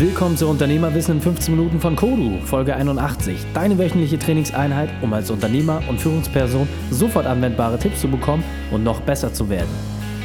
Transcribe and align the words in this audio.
Willkommen 0.00 0.36
zu 0.36 0.46
Unternehmerwissen 0.46 1.16
in 1.16 1.20
15 1.20 1.56
Minuten 1.56 1.80
von 1.80 1.96
Kodu, 1.96 2.38
Folge 2.44 2.76
81. 2.76 3.36
Deine 3.52 3.76
wöchentliche 3.78 4.16
Trainingseinheit, 4.16 4.90
um 5.02 5.12
als 5.12 5.28
Unternehmer 5.28 5.82
und 5.88 6.00
Führungsperson 6.00 6.68
sofort 6.92 7.26
anwendbare 7.26 7.80
Tipps 7.80 8.02
zu 8.02 8.08
bekommen 8.08 8.44
und 8.70 8.84
noch 8.84 9.00
besser 9.00 9.34
zu 9.34 9.48
werden. 9.48 9.68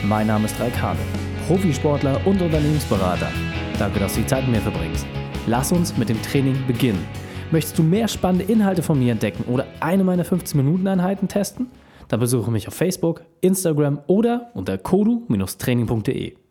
Mein 0.04 0.28
Name 0.28 0.46
ist 0.46 0.59
Raikane, 0.59 0.99
Profisportler 1.47 2.21
und 2.23 2.39
Unternehmensberater. 2.39 3.31
Danke, 3.79 3.99
dass 3.99 4.14
du 4.14 4.21
die 4.21 4.28
Zeit 4.28 4.44
mit 4.44 4.57
mir 4.57 4.62
verbringst. 4.62 5.07
Lass 5.48 5.71
uns 5.71 5.98
mit 5.98 6.08
dem 6.08 6.21
Training 6.21 6.55
beginnen. 6.68 7.04
Möchtest 7.50 7.80
du 7.80 7.82
mehr 7.82 8.08
spannende 8.08 8.46
Inhalte 8.46 8.84
von 8.84 9.00
mir 9.00 9.14
entdecken 9.14 9.44
oder 9.52 9.66
eine 9.80 10.04
meiner 10.04 10.24
15-Minuten-Einheiten 10.24 11.28
testen? 11.28 11.71
Dann 12.10 12.20
besuche 12.20 12.52
mich 12.52 12.68
auf 12.68 12.76
Facebook, 12.76 13.24
Instagram 13.42 14.02
oder 14.05 14.52
unter 14.54 14.78
kodu-training.de. 14.78 16.43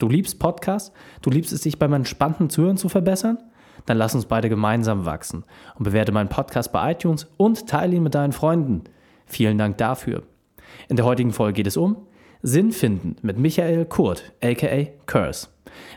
Du 0.00 0.08
liebst 0.08 0.38
Podcasts? 0.38 0.92
Du 1.20 1.28
liebst 1.28 1.52
es, 1.52 1.62
sich 1.62 1.78
beim 1.78 1.92
entspannten 1.92 2.48
Zuhören 2.48 2.78
zu 2.78 2.88
verbessern? 2.88 3.36
Dann 3.84 3.98
lass 3.98 4.14
uns 4.14 4.24
beide 4.24 4.48
gemeinsam 4.48 5.04
wachsen 5.04 5.44
und 5.76 5.84
bewerte 5.84 6.10
meinen 6.10 6.30
Podcast 6.30 6.72
bei 6.72 6.92
iTunes 6.92 7.26
und 7.36 7.68
teile 7.68 7.96
ihn 7.96 8.02
mit 8.02 8.14
deinen 8.14 8.32
Freunden. 8.32 8.84
Vielen 9.26 9.58
Dank 9.58 9.76
dafür. 9.76 10.22
In 10.88 10.96
der 10.96 11.04
heutigen 11.04 11.32
Folge 11.32 11.52
geht 11.52 11.66
es 11.66 11.76
um 11.76 11.98
Sinn 12.40 12.72
finden 12.72 13.16
mit 13.20 13.38
Michael 13.38 13.84
Kurt, 13.84 14.32
aka 14.42 14.86
Curse. 15.04 15.48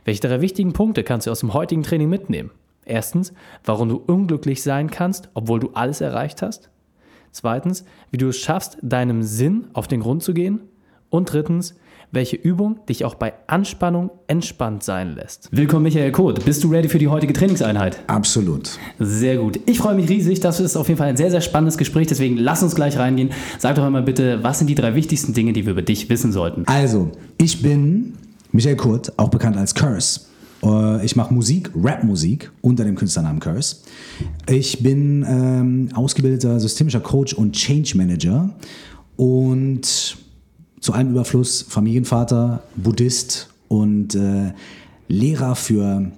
Welche 0.03 0.20
drei 0.20 0.41
wichtigen 0.41 0.73
Punkte 0.73 1.05
kannst 1.05 1.25
du 1.25 1.31
aus 1.31 1.39
dem 1.39 1.53
heutigen 1.53 1.83
Training 1.83 2.09
mitnehmen? 2.09 2.52
Erstens, 2.83 3.33
warum 3.63 3.88
du 3.88 3.95
unglücklich 3.95 4.63
sein 4.63 4.89
kannst, 4.89 5.30
obwohl 5.33 5.61
du 5.61 5.70
alles 5.75 6.02
erreicht 6.02 6.41
hast. 6.41 6.70
Zweitens, 7.31 7.85
wie 8.11 8.17
du 8.17 8.27
es 8.27 8.38
schaffst, 8.38 8.77
deinem 8.81 9.23
Sinn 9.23 9.67
auf 9.72 9.88
den 9.88 10.02
Grund 10.02 10.23
zu 10.23 10.33
gehen. 10.33 10.59
Und 11.09 11.31
drittens, 11.31 11.75
welche 12.13 12.35
Übung 12.35 12.80
dich 12.88 13.05
auch 13.05 13.16
bei 13.16 13.34
Anspannung 13.48 14.12
entspannt 14.27 14.84
sein 14.84 15.16
lässt. 15.16 15.49
Willkommen, 15.52 15.81
Michael 15.84 16.12
Koth. 16.12 16.45
Bist 16.45 16.63
du 16.63 16.70
ready 16.70 16.88
für 16.88 16.99
die 16.99 17.08
heutige 17.08 17.34
Trainingseinheit? 17.34 17.99
Absolut. 18.05 18.77
Sehr 18.99 19.38
gut. 19.38 19.59
Ich 19.66 19.80
freue 19.80 19.95
mich 19.95 20.08
riesig. 20.08 20.39
Das 20.39 20.59
ist 20.59 20.78
auf 20.78 20.88
jeden 20.88 21.00
Fall 21.00 21.08
ein 21.09 21.17
sehr, 21.17 21.31
sehr 21.31 21.41
spannendes 21.41 21.75
Gespräch. 21.75 22.06
Deswegen 22.06 22.38
lass 22.38 22.61
uns 22.61 22.75
gleich 22.75 22.97
reingehen. 23.00 23.31
Sag 23.58 23.75
doch 23.75 23.84
einmal 23.84 24.03
bitte, 24.03 24.44
was 24.44 24.59
sind 24.59 24.67
die 24.67 24.75
drei 24.75 24.94
wichtigsten 24.94 25.34
Dinge, 25.34 25.53
die 25.53 25.66
wir 25.66 25.72
über 25.72 25.81
dich 25.81 26.08
wissen 26.09 26.31
sollten? 26.31 26.66
Also, 26.67 27.09
ich 27.39 27.64
bin 27.64 28.14
Michael 28.52 28.75
Kurt, 28.75 29.17
auch 29.17 29.30
bekannt 29.30 29.58
als 29.58 29.73
Curse. 29.73 30.22
Äh, 30.64 31.03
ich 31.03 31.16
mache 31.16 31.34
Musik, 31.34 31.72
Rap-Musik 31.75 32.52
unter 32.61 32.84
dem 32.84 32.94
Künstlernamen 32.94 33.39
Curse. 33.39 33.78
Ich 34.47 34.84
bin 34.84 35.25
ähm, 35.28 35.89
ausgebildeter 35.95 36.59
systemischer 36.59 37.00
Coach 37.00 37.34
und 37.34 37.53
Change 37.53 37.97
Manager 37.97 38.52
und 39.16 40.17
zu 40.84 40.92
allem 40.92 41.12
Überfluss 41.12 41.66
Familienvater, 41.67 42.62
Buddhist 42.76 43.50
und 43.70 44.16
äh, 44.16 44.52
Lehrer 45.08 45.56
für 45.56 46.12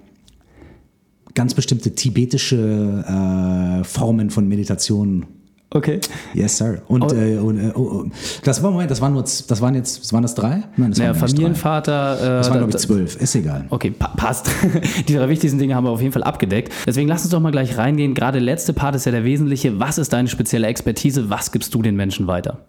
ganz 1.34 1.54
bestimmte 1.54 1.94
tibetische 1.94 3.04
äh, 3.06 3.84
Formen 3.84 4.30
von 4.30 4.48
Meditation. 4.48 5.26
Okay. 5.70 6.00
Yes, 6.34 6.56
sir. 6.56 6.82
Und, 6.88 7.04
oh. 7.04 7.14
äh, 7.14 7.38
und 7.38 7.58
äh, 7.58 7.72
oh, 7.76 7.80
oh. 7.80 8.04
das 8.42 8.60
war 8.60 8.72
Moment, 8.72 8.90
das 8.90 9.00
waren 9.00 9.12
nur, 9.12 9.22
das 9.22 9.60
waren 9.60 9.74
jetzt, 9.76 10.00
das 10.00 10.12
waren 10.12 10.22
das 10.22 10.34
drei? 10.34 10.64
Nein, 10.76 10.90
das 10.90 10.98
naja, 10.98 11.10
waren 11.10 11.28
Familienvater. 11.28 12.16
Drei. 12.16 12.28
das 12.28 12.50
waren 12.50 12.58
glaube 12.58 12.72
ich 12.72 12.78
zwölf. 12.78 13.20
Ist 13.20 13.36
egal. 13.36 13.66
Okay, 13.70 13.90
pa 13.90 14.08
passt. 14.16 14.50
Die 15.08 15.14
drei 15.14 15.28
wichtigsten 15.28 15.60
Dinge 15.60 15.76
haben 15.76 15.84
wir 15.84 15.90
auf 15.90 16.00
jeden 16.00 16.12
Fall 16.12 16.24
abgedeckt. 16.24 16.72
Deswegen 16.86 17.08
lass 17.08 17.22
uns 17.22 17.30
doch 17.30 17.40
mal 17.40 17.52
gleich 17.52 17.78
reingehen. 17.78 18.14
Gerade 18.14 18.38
der 18.38 18.44
letzte 18.44 18.72
Part 18.72 18.96
ist 18.96 19.06
ja 19.06 19.12
der 19.12 19.24
wesentliche. 19.24 19.78
Was 19.78 19.98
ist 19.98 20.12
deine 20.12 20.28
spezielle 20.28 20.66
Expertise? 20.66 21.30
Was 21.30 21.52
gibst 21.52 21.72
du 21.74 21.82
den 21.82 21.94
Menschen 21.94 22.26
weiter? 22.26 22.66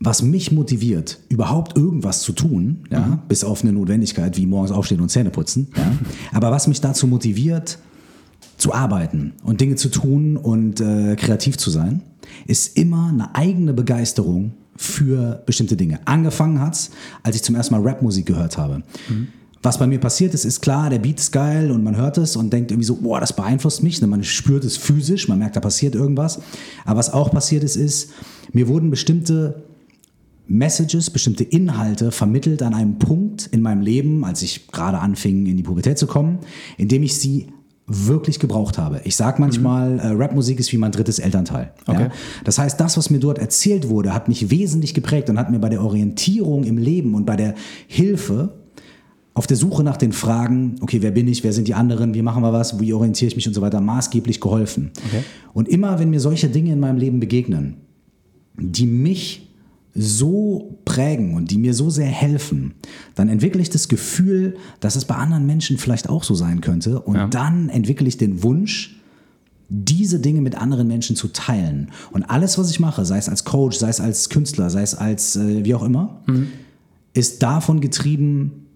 Was 0.00 0.22
mich 0.22 0.52
motiviert, 0.52 1.18
überhaupt 1.28 1.76
irgendwas 1.76 2.22
zu 2.22 2.32
tun, 2.32 2.84
ja, 2.90 3.00
mhm. 3.00 3.18
bis 3.28 3.42
auf 3.44 3.62
eine 3.62 3.72
Notwendigkeit 3.72 4.36
wie 4.36 4.46
morgens 4.46 4.70
aufstehen 4.70 5.00
und 5.00 5.08
Zähne 5.08 5.30
putzen, 5.30 5.68
ja, 5.76 5.92
aber 6.32 6.50
was 6.50 6.68
mich 6.68 6.80
dazu 6.80 7.06
motiviert, 7.06 7.78
zu 8.56 8.74
arbeiten 8.74 9.34
und 9.44 9.60
Dinge 9.60 9.76
zu 9.76 9.88
tun 9.88 10.36
und 10.36 10.80
äh, 10.80 11.14
kreativ 11.16 11.58
zu 11.58 11.70
sein, 11.70 12.02
ist 12.46 12.76
immer 12.76 13.08
eine 13.08 13.34
eigene 13.34 13.72
Begeisterung 13.72 14.52
für 14.76 15.42
bestimmte 15.46 15.76
Dinge. 15.76 16.00
Angefangen 16.04 16.60
hat's, 16.60 16.90
als 17.22 17.36
ich 17.36 17.42
zum 17.42 17.54
ersten 17.54 17.74
Mal 17.74 17.82
Rapmusik 17.82 18.26
gehört 18.26 18.58
habe. 18.58 18.82
Mhm. 19.08 19.28
Was 19.62 19.78
bei 19.78 19.88
mir 19.88 19.98
passiert 19.98 20.34
ist, 20.34 20.44
ist 20.44 20.60
klar, 20.60 20.88
der 20.88 21.00
Beat 21.00 21.18
ist 21.18 21.32
geil 21.32 21.72
und 21.72 21.82
man 21.82 21.96
hört 21.96 22.16
es 22.16 22.36
und 22.36 22.52
denkt 22.52 22.70
irgendwie 22.70 22.86
so, 22.86 22.96
boah, 22.96 23.18
das 23.18 23.32
beeinflusst 23.32 23.82
mich. 23.82 24.00
Man 24.00 24.22
spürt 24.22 24.64
es 24.64 24.76
physisch, 24.76 25.28
man 25.28 25.38
merkt, 25.38 25.56
da 25.56 25.60
passiert 25.60 25.96
irgendwas. 25.96 26.40
Aber 26.84 26.98
was 26.98 27.12
auch 27.12 27.30
passiert 27.32 27.64
ist, 27.64 27.74
ist, 27.74 28.10
mir 28.52 28.68
wurden 28.68 28.90
bestimmte 28.90 29.64
Messages, 30.48 31.10
bestimmte 31.10 31.44
Inhalte 31.44 32.10
vermittelt 32.10 32.62
an 32.62 32.74
einem 32.74 32.98
Punkt 32.98 33.46
in 33.46 33.60
meinem 33.60 33.82
Leben, 33.82 34.24
als 34.24 34.42
ich 34.42 34.68
gerade 34.68 34.98
anfing, 34.98 35.46
in 35.46 35.56
die 35.56 35.62
Pubertät 35.62 35.98
zu 35.98 36.06
kommen, 36.06 36.38
in 36.78 36.88
dem 36.88 37.02
ich 37.02 37.18
sie 37.18 37.48
wirklich 37.86 38.38
gebraucht 38.38 38.76
habe. 38.76 39.00
Ich 39.04 39.16
sage 39.16 39.40
manchmal, 39.40 39.92
mhm. 39.92 39.98
äh, 39.98 40.08
Rapmusik 40.08 40.58
ist 40.60 40.72
wie 40.72 40.76
mein 40.76 40.92
drittes 40.92 41.18
Elternteil. 41.18 41.72
Okay. 41.86 42.02
Ja? 42.02 42.10
Das 42.44 42.58
heißt, 42.58 42.78
das, 42.78 42.96
was 42.96 43.08
mir 43.10 43.18
dort 43.18 43.38
erzählt 43.38 43.88
wurde, 43.88 44.12
hat 44.12 44.28
mich 44.28 44.50
wesentlich 44.50 44.94
geprägt 44.94 45.30
und 45.30 45.38
hat 45.38 45.50
mir 45.50 45.58
bei 45.58 45.70
der 45.70 45.82
Orientierung 45.82 46.64
im 46.64 46.76
Leben 46.76 47.14
und 47.14 47.24
bei 47.24 47.36
der 47.36 47.54
Hilfe 47.86 48.54
auf 49.32 49.46
der 49.46 49.56
Suche 49.56 49.84
nach 49.84 49.96
den 49.96 50.12
Fragen, 50.12 50.76
okay, 50.80 51.00
wer 51.00 51.12
bin 51.12 51.28
ich, 51.28 51.44
wer 51.44 51.52
sind 51.52 51.68
die 51.68 51.74
anderen, 51.74 52.12
wie 52.12 52.22
machen 52.22 52.42
wir 52.42 52.52
was, 52.52 52.78
wie 52.80 52.92
orientiere 52.92 53.28
ich 53.28 53.36
mich 53.36 53.46
und 53.46 53.54
so 53.54 53.60
weiter, 53.60 53.80
maßgeblich 53.80 54.40
geholfen. 54.40 54.90
Okay. 55.06 55.22
Und 55.54 55.68
immer, 55.68 55.98
wenn 55.98 56.10
mir 56.10 56.20
solche 56.20 56.48
Dinge 56.48 56.72
in 56.72 56.80
meinem 56.80 56.98
Leben 56.98 57.20
begegnen, 57.20 57.76
die 58.58 58.86
mich 58.86 59.47
so 60.00 60.78
prägen 60.84 61.34
und 61.34 61.50
die 61.50 61.58
mir 61.58 61.74
so 61.74 61.90
sehr 61.90 62.06
helfen, 62.06 62.74
dann 63.16 63.28
entwickle 63.28 63.60
ich 63.60 63.68
das 63.68 63.88
Gefühl, 63.88 64.56
dass 64.78 64.94
es 64.94 65.04
bei 65.04 65.16
anderen 65.16 65.44
Menschen 65.44 65.76
vielleicht 65.76 66.08
auch 66.08 66.22
so 66.22 66.34
sein 66.34 66.60
könnte. 66.60 67.00
Und 67.00 67.16
ja. 67.16 67.26
dann 67.26 67.68
entwickle 67.68 68.06
ich 68.06 68.16
den 68.16 68.44
Wunsch, 68.44 68.96
diese 69.68 70.20
Dinge 70.20 70.40
mit 70.40 70.54
anderen 70.54 70.86
Menschen 70.86 71.16
zu 71.16 71.28
teilen. 71.28 71.90
Und 72.12 72.22
alles, 72.22 72.58
was 72.58 72.70
ich 72.70 72.78
mache, 72.78 73.04
sei 73.04 73.18
es 73.18 73.28
als 73.28 73.44
Coach, 73.44 73.76
sei 73.76 73.88
es 73.88 74.00
als 74.00 74.28
Künstler, 74.28 74.70
sei 74.70 74.82
es 74.82 74.94
als 74.94 75.34
äh, 75.34 75.64
wie 75.64 75.74
auch 75.74 75.82
immer, 75.82 76.22
mhm. 76.26 76.48
ist 77.12 77.42
davon 77.42 77.80
getrieben, 77.80 78.66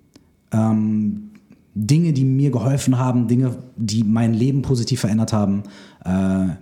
ähm, 0.50 1.31
Dinge, 1.75 2.12
die 2.12 2.25
mir 2.25 2.50
geholfen 2.50 2.99
haben, 2.99 3.28
Dinge, 3.28 3.56
die 3.77 4.05
mein 4.05 4.34
Leben 4.34 4.61
positiv 4.61 5.00
verändert 5.00 5.32
haben, 5.32 5.62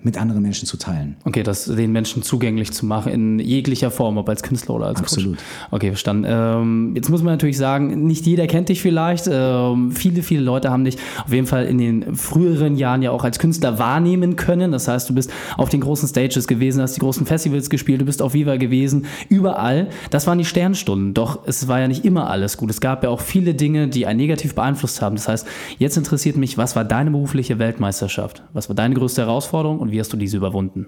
mit 0.03 0.19
anderen 0.21 0.43
Menschen 0.43 0.67
zu 0.67 0.77
teilen. 0.77 1.17
Okay, 1.25 1.43
das 1.43 1.65
den 1.65 1.93
Menschen 1.93 2.23
zugänglich 2.23 2.73
zu 2.73 2.85
machen 2.85 3.11
in 3.11 3.39
jeglicher 3.39 3.91
Form, 3.91 4.19
ob 4.19 4.29
als 4.29 4.43
Künstler 4.43 4.75
oder 4.75 4.87
als 4.87 5.01
Absolut. 5.01 5.37
Coach. 5.37 5.45
Okay, 5.71 5.89
verstanden. 5.89 6.27
Ähm, 6.29 6.93
jetzt 6.95 7.09
muss 7.09 7.23
man 7.23 7.33
natürlich 7.35 7.57
sagen, 7.57 8.07
nicht 8.07 8.27
jeder 8.27 8.47
kennt 8.47 8.69
dich 8.69 8.83
vielleicht. 8.83 9.31
Ähm, 9.33 9.93
viele, 9.93 10.23
viele 10.23 10.43
Leute 10.43 10.71
haben 10.71 10.85
dich 10.85 10.99
auf 11.25 11.33
jeden 11.33 11.47
Fall 11.47 11.65
in 11.65 11.79
den 11.79 12.17
früheren 12.17 12.77
Jahren 12.77 13.01
ja 13.01 13.13
auch 13.13 13.25
als 13.25 13.39
Künstler 13.39 13.79
wahrnehmen 13.79 14.37
können. 14.37 14.73
Das 14.73 14.89
heißt, 14.89 15.09
du 15.09 15.15
bist 15.15 15.31
auf 15.57 15.71
den 15.71 15.81
großen 15.81 16.07
Stages 16.07 16.47
gewesen, 16.47 16.83
hast 16.83 16.97
die 16.97 17.01
großen 17.01 17.25
Festivals 17.25 17.71
gespielt, 17.71 18.03
du 18.03 18.05
bist 18.05 18.21
auf 18.21 18.35
Viva 18.35 18.57
gewesen, 18.57 19.07
überall. 19.31 19.89
Das 20.11 20.27
waren 20.27 20.37
die 20.37 20.45
Sternstunden. 20.45 21.15
Doch 21.15 21.47
es 21.47 21.67
war 21.67 21.81
ja 21.81 21.89
nicht 21.89 22.05
immer 22.05 22.29
alles 22.29 22.59
gut. 22.59 22.69
Es 22.71 22.81
gab 22.81 23.05
ja 23.05 23.09
auch 23.09 23.21
viele 23.21 23.55
Dinge, 23.55 23.89
die 23.89 24.07
einen 24.07 24.19
negativ 24.19 24.55
beeinflusst 24.55 25.01
haben. 25.01 25.17
Das 25.17 25.29
heißt, 25.29 25.47
jetzt 25.79 25.97
interessiert 25.97 26.37
mich, 26.37 26.59
was 26.59 26.77
war 26.77 26.85
deine 26.85 27.11
berufliche 27.11 27.59
Weltmeisterschaft? 27.59 28.43
Was 28.53 28.69
war 28.69 28.77
deine 28.77 28.95
größte 28.95 29.23
Herausforderung 29.23 29.30
und 29.79 29.91
wie 29.91 30.01
hast 30.01 30.13
du 30.13 30.17
diese 30.17 30.37
überwunden? 30.37 30.87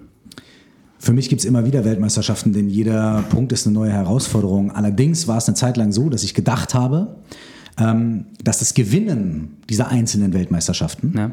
Für 0.99 1.11
mich 1.11 1.27
gibt 1.27 1.41
es 1.41 1.45
immer 1.45 1.65
wieder 1.65 1.83
Weltmeisterschaften, 1.83 2.53
denn 2.53 2.69
jeder 2.69 3.23
Punkt 3.29 3.51
ist 3.51 3.67
eine 3.67 3.73
neue 3.73 3.91
Herausforderung. 3.91 4.71
Allerdings 4.71 5.27
war 5.27 5.37
es 5.37 5.47
eine 5.47 5.55
Zeit 5.55 5.75
lang 5.75 5.91
so, 5.91 6.09
dass 6.09 6.23
ich 6.23 6.33
gedacht 6.33 6.73
habe, 6.73 7.17
ähm, 7.77 8.27
dass 8.41 8.59
das 8.59 8.73
Gewinnen 8.73 9.57
dieser 9.69 9.89
einzelnen 9.89 10.33
Weltmeisterschaften 10.33 11.13
ja. 11.13 11.31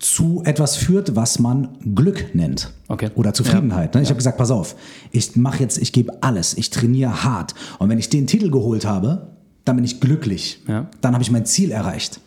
zu 0.00 0.42
etwas 0.44 0.76
führt, 0.76 1.14
was 1.14 1.38
man 1.38 1.68
Glück 1.94 2.34
nennt. 2.34 2.72
Okay. 2.88 3.10
Oder 3.14 3.34
Zufriedenheit. 3.34 3.94
Ja. 3.94 4.00
Ne? 4.00 4.02
Ich 4.02 4.08
ja. 4.08 4.10
habe 4.10 4.18
gesagt, 4.18 4.36
pass 4.38 4.50
auf, 4.50 4.74
ich 5.12 5.36
mache 5.36 5.60
jetzt, 5.60 5.78
ich 5.78 5.92
gebe 5.92 6.20
alles, 6.22 6.56
ich 6.56 6.70
trainiere 6.70 7.22
hart. 7.22 7.54
Und 7.78 7.88
wenn 7.88 7.98
ich 7.98 8.08
den 8.08 8.26
Titel 8.26 8.50
geholt 8.50 8.84
habe, 8.84 9.28
dann 9.64 9.76
bin 9.76 9.84
ich 9.84 10.00
glücklich. 10.00 10.60
Dann 11.00 11.12
habe 11.12 11.22
ich 11.22 11.30
mein 11.30 11.46
Ziel 11.46 11.70
erreicht. 11.70 12.20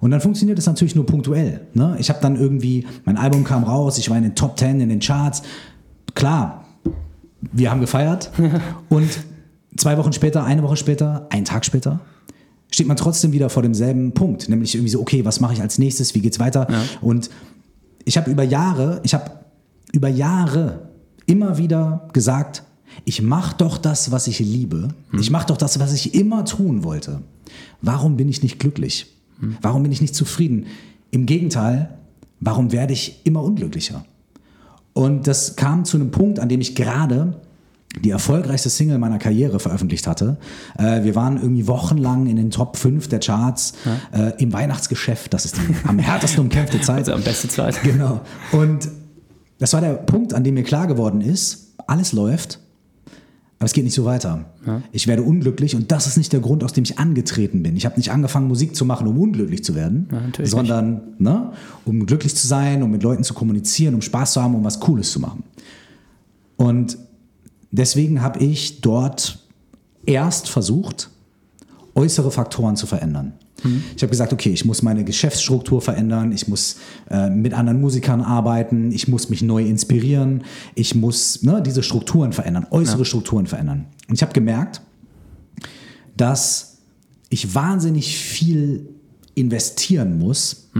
Und 0.00 0.10
dann 0.10 0.20
funktioniert 0.20 0.58
es 0.58 0.66
natürlich 0.66 0.94
nur 0.94 1.06
punktuell. 1.06 1.62
Ne? 1.74 1.96
Ich 1.98 2.08
habe 2.10 2.20
dann 2.20 2.36
irgendwie, 2.36 2.86
mein 3.04 3.16
Album 3.16 3.44
kam 3.44 3.64
raus, 3.64 3.98
ich 3.98 4.10
war 4.10 4.16
in 4.16 4.22
den 4.22 4.34
Top 4.34 4.58
10 4.58 4.80
in 4.80 4.88
den 4.88 5.00
Charts. 5.00 5.42
Klar, 6.14 6.64
wir 7.52 7.70
haben 7.70 7.80
gefeiert. 7.80 8.30
und 8.88 9.08
zwei 9.76 9.96
Wochen 9.96 10.12
später, 10.12 10.44
eine 10.44 10.62
Woche 10.62 10.76
später, 10.76 11.26
einen 11.30 11.44
Tag 11.44 11.64
später, 11.64 12.00
steht 12.70 12.86
man 12.86 12.96
trotzdem 12.96 13.32
wieder 13.32 13.50
vor 13.50 13.62
demselben 13.62 14.12
Punkt. 14.12 14.48
Nämlich 14.48 14.74
irgendwie 14.74 14.90
so, 14.90 15.00
okay, 15.00 15.24
was 15.24 15.40
mache 15.40 15.54
ich 15.54 15.60
als 15.60 15.78
nächstes, 15.78 16.14
wie 16.14 16.20
geht's 16.20 16.40
weiter? 16.40 16.66
Ja. 16.70 16.82
Und 17.00 17.30
ich 18.04 18.16
habe 18.16 18.30
über 18.30 18.42
Jahre, 18.42 19.00
ich 19.04 19.14
habe 19.14 19.30
über 19.92 20.08
Jahre 20.08 20.88
immer 21.26 21.56
wieder 21.56 22.08
gesagt, 22.12 22.64
ich 23.04 23.22
mache 23.22 23.56
doch 23.56 23.78
das, 23.78 24.10
was 24.10 24.26
ich 24.26 24.38
liebe. 24.40 24.88
Hm. 25.10 25.20
Ich 25.20 25.30
mache 25.30 25.46
doch 25.46 25.56
das, 25.56 25.80
was 25.80 25.92
ich 25.92 26.14
immer 26.14 26.44
tun 26.44 26.84
wollte. 26.84 27.22
Warum 27.82 28.16
bin 28.16 28.28
ich 28.28 28.42
nicht 28.42 28.58
glücklich? 28.58 29.13
Warum 29.60 29.82
bin 29.82 29.92
ich 29.92 30.00
nicht 30.00 30.14
zufrieden? 30.14 30.66
Im 31.10 31.26
Gegenteil, 31.26 31.90
warum 32.40 32.72
werde 32.72 32.92
ich 32.92 33.20
immer 33.24 33.42
unglücklicher? 33.42 34.04
Und 34.92 35.26
das 35.26 35.56
kam 35.56 35.84
zu 35.84 35.96
einem 35.96 36.10
Punkt, 36.10 36.38
an 36.38 36.48
dem 36.48 36.60
ich 36.60 36.74
gerade 36.74 37.40
die 38.02 38.10
erfolgreichste 38.10 38.70
Single 38.70 38.98
meiner 38.98 39.18
Karriere 39.18 39.60
veröffentlicht 39.60 40.06
hatte. 40.06 40.36
Äh, 40.78 41.04
wir 41.04 41.14
waren 41.14 41.36
irgendwie 41.36 41.66
wochenlang 41.68 42.26
in 42.26 42.36
den 42.36 42.50
Top 42.50 42.76
5 42.76 43.08
der 43.08 43.20
Charts 43.20 43.74
äh, 44.12 44.32
im 44.42 44.52
Weihnachtsgeschäft. 44.52 45.32
Das 45.32 45.44
ist 45.44 45.56
die 45.56 45.74
am 45.86 45.98
härtesten 45.98 46.40
umkämpfte 46.40 46.80
Zeit. 46.80 46.98
Also 46.98 47.12
am 47.12 47.22
besten 47.22 47.50
Zeit. 47.50 47.80
Genau. 47.82 48.20
Und 48.52 48.88
das 49.58 49.72
war 49.72 49.80
der 49.80 49.94
Punkt, 49.94 50.34
an 50.34 50.42
dem 50.42 50.54
mir 50.54 50.64
klar 50.64 50.86
geworden 50.86 51.20
ist, 51.20 51.74
alles 51.86 52.12
läuft, 52.12 52.58
aber 53.64 53.68
es 53.68 53.72
geht 53.72 53.84
nicht 53.84 53.94
so 53.94 54.04
weiter. 54.04 54.44
Ich 54.92 55.06
werde 55.06 55.22
unglücklich 55.22 55.74
und 55.74 55.90
das 55.90 56.06
ist 56.06 56.18
nicht 56.18 56.34
der 56.34 56.40
Grund, 56.40 56.62
aus 56.62 56.74
dem 56.74 56.84
ich 56.84 56.98
angetreten 56.98 57.62
bin. 57.62 57.76
Ich 57.76 57.86
habe 57.86 57.96
nicht 57.96 58.10
angefangen, 58.10 58.46
Musik 58.46 58.76
zu 58.76 58.84
machen, 58.84 59.06
um 59.06 59.18
unglücklich 59.18 59.64
zu 59.64 59.74
werden, 59.74 60.06
natürlich 60.10 60.50
sondern 60.50 61.00
ne, 61.16 61.50
um 61.86 62.04
glücklich 62.04 62.36
zu 62.36 62.46
sein, 62.46 62.82
um 62.82 62.90
mit 62.90 63.02
Leuten 63.02 63.24
zu 63.24 63.32
kommunizieren, 63.32 63.94
um 63.94 64.02
Spaß 64.02 64.34
zu 64.34 64.42
haben, 64.42 64.54
um 64.54 64.64
was 64.64 64.80
Cooles 64.80 65.10
zu 65.10 65.18
machen. 65.18 65.44
Und 66.58 66.98
deswegen 67.70 68.20
habe 68.20 68.40
ich 68.40 68.82
dort 68.82 69.38
erst 70.04 70.50
versucht, 70.50 71.08
äußere 71.94 72.30
Faktoren 72.30 72.76
zu 72.76 72.86
verändern. 72.86 73.32
Ich 73.96 74.02
habe 74.02 74.10
gesagt, 74.10 74.32
okay, 74.32 74.50
ich 74.50 74.64
muss 74.64 74.82
meine 74.82 75.04
Geschäftsstruktur 75.04 75.80
verändern, 75.80 76.32
ich 76.32 76.48
muss 76.48 76.76
äh, 77.10 77.30
mit 77.30 77.54
anderen 77.54 77.80
Musikern 77.80 78.20
arbeiten, 78.20 78.92
ich 78.92 79.08
muss 79.08 79.30
mich 79.30 79.42
neu 79.42 79.64
inspirieren, 79.64 80.44
ich 80.74 80.94
muss 80.94 81.42
ne, 81.42 81.62
diese 81.62 81.82
Strukturen 81.82 82.32
verändern, 82.32 82.66
äußere 82.70 83.04
Strukturen 83.04 83.46
verändern. 83.46 83.86
Und 84.08 84.16
ich 84.16 84.22
habe 84.22 84.32
gemerkt, 84.32 84.80
dass 86.16 86.78
ich 87.30 87.54
wahnsinnig 87.54 88.16
viel 88.16 88.88
investieren 89.34 90.18
muss, 90.18 90.70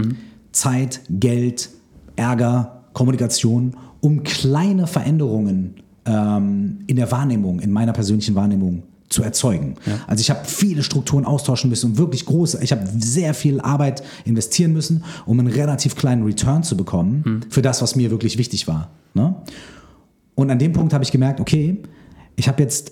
Zeit, 0.51 1.01
Geld, 1.09 1.69
Ärger, 2.15 2.85
Kommunikation, 2.93 3.75
um 3.99 4.23
kleine 4.23 4.87
Veränderungen 4.87 5.75
ähm, 6.05 6.79
in 6.87 6.95
der 6.95 7.11
Wahrnehmung, 7.11 7.59
in 7.59 7.71
meiner 7.71 7.91
persönlichen 7.91 8.35
Wahrnehmung 8.35 8.83
zu 9.15 9.23
erzeugen. 9.23 9.75
Also 10.07 10.21
ich 10.21 10.29
habe 10.29 10.41
viele 10.45 10.83
Strukturen 10.83 11.25
austauschen 11.25 11.69
müssen 11.69 11.91
und 11.91 11.97
wirklich 11.97 12.25
große, 12.25 12.59
ich 12.61 12.71
habe 12.71 12.85
sehr 12.99 13.33
viel 13.33 13.61
Arbeit 13.61 14.03
investieren 14.25 14.73
müssen, 14.73 15.03
um 15.25 15.39
einen 15.39 15.47
relativ 15.47 15.95
kleinen 15.95 16.23
Return 16.23 16.63
zu 16.63 16.75
bekommen 16.75 17.41
für 17.49 17.61
das, 17.61 17.81
was 17.81 17.95
mir 17.95 18.11
wirklich 18.11 18.37
wichtig 18.37 18.67
war. 18.67 18.91
Ne? 19.13 19.33
Und 20.35 20.51
an 20.51 20.59
dem 20.59 20.73
Punkt 20.73 20.93
habe 20.93 21.03
ich 21.03 21.11
gemerkt, 21.11 21.39
okay, 21.39 21.81
ich 22.35 22.49
habe 22.49 22.61
jetzt 22.61 22.91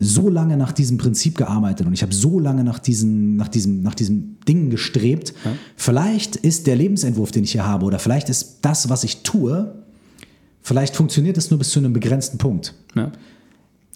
so 0.00 0.28
lange 0.28 0.56
nach 0.56 0.72
diesem 0.72 0.98
Prinzip 0.98 1.36
gearbeitet 1.36 1.86
und 1.86 1.92
ich 1.92 2.02
habe 2.02 2.12
so 2.12 2.40
lange 2.40 2.64
nach 2.64 2.80
diesem, 2.80 3.36
nach 3.36 3.48
diesem, 3.48 3.82
nach 3.82 3.94
diesem 3.94 4.38
Ding 4.48 4.70
gestrebt. 4.70 5.34
Vielleicht 5.76 6.36
ist 6.36 6.66
der 6.66 6.74
Lebensentwurf, 6.74 7.30
den 7.30 7.44
ich 7.44 7.52
hier 7.52 7.66
habe, 7.66 7.84
oder 7.86 7.98
vielleicht 7.98 8.28
ist 8.28 8.58
das, 8.62 8.88
was 8.88 9.04
ich 9.04 9.22
tue, 9.22 9.74
vielleicht 10.62 10.96
funktioniert 10.96 11.38
es 11.38 11.50
nur 11.50 11.58
bis 11.58 11.70
zu 11.70 11.78
einem 11.78 11.92
begrenzten 11.92 12.38
Punkt. 12.38 12.74
Ja. 12.96 13.12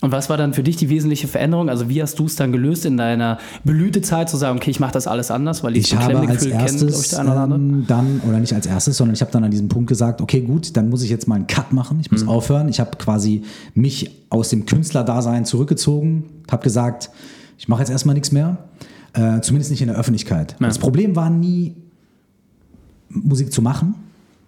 Und 0.00 0.12
was 0.12 0.28
war 0.28 0.36
dann 0.36 0.52
für 0.52 0.62
dich 0.62 0.76
die 0.76 0.90
wesentliche 0.90 1.28
Veränderung? 1.28 1.70
Also 1.70 1.88
wie 1.88 2.02
hast 2.02 2.18
du 2.18 2.26
es 2.26 2.36
dann 2.36 2.52
gelöst 2.52 2.84
in 2.84 2.96
deiner 2.98 3.38
Blütezeit 3.64 4.28
zu 4.28 4.36
sagen, 4.36 4.58
okay, 4.58 4.70
ich 4.70 4.78
mache 4.80 4.92
das 4.92 5.06
alles 5.06 5.30
anders, 5.30 5.62
weil 5.64 5.76
Ich 5.76 5.96
habe 5.96 6.18
als 6.28 6.44
erstes 6.44 7.14
oder 7.14 7.36
andere? 7.40 7.58
ähm, 7.58 7.84
dann, 7.86 8.20
oder 8.28 8.38
nicht 8.38 8.52
als 8.52 8.66
erstes, 8.66 8.98
sondern 8.98 9.14
ich 9.14 9.22
habe 9.22 9.30
dann 9.32 9.44
an 9.44 9.50
diesem 9.50 9.68
Punkt 9.68 9.88
gesagt, 9.88 10.20
okay, 10.20 10.40
gut, 10.42 10.76
dann 10.76 10.90
muss 10.90 11.02
ich 11.02 11.10
jetzt 11.10 11.26
mal 11.26 11.36
einen 11.36 11.46
Cut 11.46 11.72
machen, 11.72 12.00
ich 12.00 12.10
muss 12.10 12.22
Mhm. 12.24 12.28
aufhören. 12.28 12.68
Ich 12.68 12.80
habe 12.80 12.90
quasi 12.98 13.44
mich 13.74 14.10
aus 14.28 14.50
dem 14.50 14.66
Künstlerdasein 14.66 15.46
zurückgezogen, 15.46 16.24
habe 16.50 16.62
gesagt, 16.64 17.08
ich 17.56 17.68
mache 17.68 17.80
jetzt 17.80 17.90
erstmal 17.90 18.14
nichts 18.14 18.30
mehr, 18.30 18.58
äh, 19.14 19.40
zumindest 19.40 19.70
nicht 19.70 19.80
in 19.80 19.88
der 19.88 19.96
Öffentlichkeit. 19.96 20.56
Ja. 20.60 20.66
Das 20.66 20.78
Problem 20.78 21.16
war 21.16 21.30
nie, 21.30 21.76
Musik 23.08 23.52
zu 23.52 23.62
machen, 23.62 23.94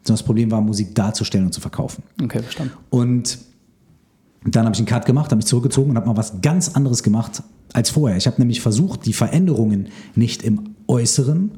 sondern 0.03 0.19
das 0.19 0.23
Problem 0.25 0.51
war, 0.51 0.61
Musik 0.61 0.95
darzustellen 0.95 1.47
und 1.47 1.53
zu 1.53 1.61
verkaufen. 1.61 2.03
Okay, 2.23 2.43
verstanden. 2.43 2.75
Und 2.91 3.39
dann 4.55 4.65
habe 4.65 4.75
ich 4.75 4.81
einen 4.81 4.87
Cut 4.87 5.07
gemacht, 5.07 5.27
habe 5.27 5.37
mich 5.37 5.47
zurückgezogen 5.47 5.91
und 5.91 5.97
habe 5.97 6.07
mal 6.07 6.17
was 6.17 6.41
ganz 6.41 6.75
anderes 6.75 7.03
gemacht 7.03 7.43
als 7.73 7.91
vorher. 7.91 8.17
Ich 8.17 8.27
habe 8.27 8.41
nämlich 8.41 8.61
versucht, 8.61 9.07
die 9.07 9.13
Veränderungen 9.13 9.89
nicht 10.15 10.43
im 10.43 10.77
Äußeren 10.87 11.51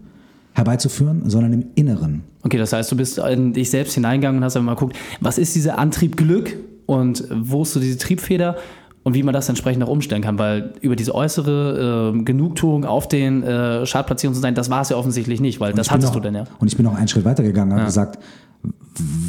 herbeizuführen, 0.54 1.28
sondern 1.28 1.52
im 1.52 1.66
Inneren. 1.74 2.22
Okay, 2.42 2.58
das 2.58 2.72
heißt, 2.72 2.90
du 2.90 2.96
bist 2.96 3.18
in 3.18 3.52
dich 3.52 3.70
selbst 3.70 3.94
hineingegangen 3.94 4.38
und 4.38 4.44
hast 4.44 4.56
einfach 4.56 4.66
mal 4.66 4.74
geguckt, 4.74 4.96
was 5.20 5.38
ist 5.38 5.54
dieser 5.54 5.78
Antrieb 5.78 6.16
Glück 6.16 6.56
und 6.86 7.24
wo 7.30 7.62
ist 7.62 7.74
so 7.74 7.80
diese 7.80 7.98
Triebfeder 7.98 8.56
und 9.04 9.14
wie 9.14 9.22
man 9.22 9.32
das 9.32 9.48
entsprechend 9.48 9.82
auch 9.84 9.88
umstellen 9.88 10.22
kann, 10.22 10.38
weil 10.38 10.74
über 10.80 10.96
diese 10.96 11.14
äußere 11.14 12.14
äh, 12.14 12.22
Genugtuung 12.22 12.84
auf 12.84 13.08
den 13.08 13.42
äh, 13.42 13.84
Chartplatzierungen 13.86 14.34
zu 14.34 14.40
sein, 14.40 14.54
das 14.54 14.70
war 14.70 14.82
es 14.82 14.88
ja 14.88 14.96
offensichtlich 14.96 15.40
nicht, 15.40 15.60
weil 15.60 15.72
das 15.72 15.86
ich 15.86 15.92
bin 15.92 15.98
hattest 15.98 16.14
noch, 16.14 16.20
du 16.20 16.26
denn 16.26 16.34
ja. 16.34 16.44
Und 16.58 16.68
ich 16.68 16.76
bin 16.76 16.84
noch 16.84 16.94
einen 16.94 17.08
Schritt 17.08 17.24
weiter 17.24 17.42
gegangen 17.42 17.72
und 17.72 17.78
habe 17.78 17.86
gesagt, 17.86 18.18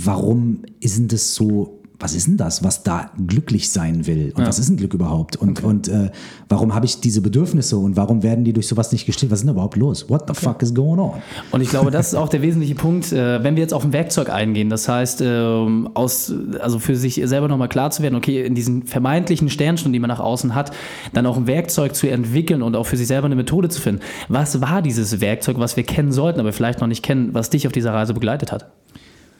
warum 0.03 0.63
ist 0.79 0.97
denn 0.97 1.07
das 1.07 1.35
so, 1.35 1.79
was 2.00 2.13
ist 2.13 2.28
denn 2.28 2.38
das, 2.38 2.63
was 2.63 2.84
da 2.84 3.12
glücklich 3.28 3.69
sein 3.69 4.07
will? 4.07 4.31
Und 4.36 4.48
was 4.48 4.57
ist 4.57 4.69
ein 4.69 4.78
Glück 4.78 4.94
überhaupt? 4.94 5.36
Und, 5.36 5.63
und 5.63 5.90
äh, 5.90 6.12
warum 6.48 6.74
habe 6.74 6.86
ich 6.86 7.01
diese 7.01 7.19
Bedürfnisse 7.19 7.78
und 7.78 7.98
warum 7.98 8.24
werden 8.24 8.46
die 8.46 8.54
durch 8.54 8.68
sowas 8.68 8.94
nicht 8.94 9.06
gestillt? 9.06 9.31
Was 9.31 9.40
ist 9.40 9.46
denn 9.46 9.54
überhaupt 9.54 9.75
los? 9.75 10.10
What 10.10 10.24
the 10.28 10.34
fuck 10.34 10.62
is 10.62 10.74
going 10.74 11.00
on? 11.00 11.22
Und 11.51 11.60
ich 11.60 11.69
glaube, 11.69 11.92
das 11.92 12.07
ist 12.07 12.16
auch 12.16 12.30
der 12.30 12.42
wesentliche 12.42 12.75
Punkt, 12.75 13.12
äh, 13.12 13.44
wenn 13.44 13.56
wir 13.56 13.62
jetzt 13.62 13.74
auf 13.74 13.84
ein 13.84 13.92
Werkzeug 13.92 14.30
eingehen. 14.30 14.69
Das 14.69 14.88
heißt, 14.88 15.22
ähm, 15.22 15.90
aus, 15.94 16.34
also 16.62 16.80
für 16.80 16.96
sich 16.96 17.22
selber 17.25 17.50
nochmal 17.50 17.68
klar 17.68 17.92
zu 17.92 18.02
werden, 18.02 18.16
okay, 18.16 18.45
in 18.45 18.56
diesen 18.56 18.84
vermeintlichen 18.84 19.50
Sternstunden, 19.50 19.92
die 19.92 20.00
man 20.00 20.10
nach 20.10 20.22
außen 20.22 20.56
hat, 20.56 20.72
dann 21.12 21.25
auch 21.25 21.36
ein 21.36 21.48
Werkzeug 21.48 21.95
zu 21.95 22.10
entwickeln 22.10 22.62
und 22.62 22.78
auch 22.78 22.86
für 22.86 22.95
sich 22.95 23.07
selber 23.07 23.25
eine 23.25 23.36
Methode 23.36 23.68
zu 23.68 23.81
finden. 23.81 24.02
Was 24.30 24.62
war 24.62 24.81
dieses 24.81 25.19
Werkzeug, 25.19 25.60
was 25.60 25.75
wir 25.75 25.84
kennen 25.84 26.13
sollten, 26.13 26.40
aber 26.40 26.54
vielleicht 26.54 26.80
noch 26.80 26.88
nicht 26.88 27.04
kennen, 27.04 27.34
was 27.34 27.50
dich 27.50 27.68
auf 27.68 27.74
dieser 27.74 27.94
Reise 27.94 28.13
begleitet 28.13 28.54
hat? 28.54 28.72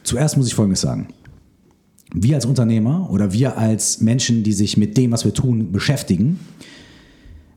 Zuerst 0.02 0.36
muss 0.36 0.46
ich 0.46 0.54
Folgendes 0.54 0.82
sagen. 0.82 1.08
Wir 2.12 2.34
als 2.34 2.46
Unternehmer 2.46 3.08
oder 3.10 3.32
wir 3.32 3.56
als 3.56 4.00
Menschen, 4.00 4.42
die 4.42 4.52
sich 4.52 4.76
mit 4.76 4.96
dem, 4.96 5.12
was 5.12 5.24
wir 5.24 5.34
tun, 5.34 5.72
beschäftigen, 5.72 6.40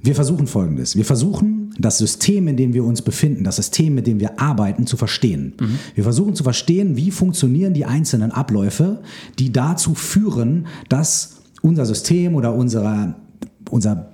wir 0.01 0.15
versuchen 0.15 0.47
Folgendes. 0.47 0.97
Wir 0.97 1.05
versuchen, 1.05 1.73
das 1.79 1.97
System, 1.97 2.49
in 2.49 2.57
dem 2.57 2.73
wir 2.73 2.83
uns 2.83 3.01
befinden, 3.01 3.45
das 3.45 3.55
System, 3.55 3.95
mit 3.95 4.05
dem 4.05 4.19
wir 4.19 4.39
arbeiten, 4.39 4.85
zu 4.85 4.97
verstehen. 4.97 5.53
Wir 5.95 6.03
versuchen 6.03 6.35
zu 6.35 6.43
verstehen, 6.43 6.97
wie 6.97 7.09
funktionieren 7.09 7.73
die 7.73 7.85
einzelnen 7.85 8.31
Abläufe, 8.31 9.01
die 9.39 9.53
dazu 9.53 9.95
führen, 9.95 10.67
dass 10.89 11.37
unser 11.61 11.85
System 11.85 12.35
oder 12.35 12.53
unsere, 12.53 13.15
unser 13.71 14.11